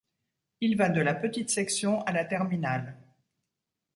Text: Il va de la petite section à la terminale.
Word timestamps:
Il 0.61 0.77
va 0.77 0.89
de 0.89 0.99
la 0.99 1.13
petite 1.13 1.51
section 1.51 2.01
à 2.05 2.11
la 2.11 2.25
terminale. 2.25 2.95